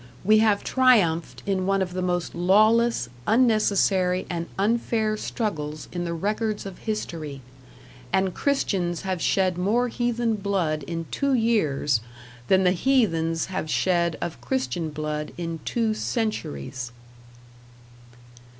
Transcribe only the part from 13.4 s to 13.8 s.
have